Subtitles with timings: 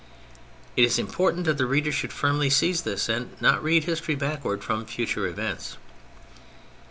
[0.75, 4.43] It is important that the reader should firmly seize this and not read history back
[4.43, 5.77] ward from future events.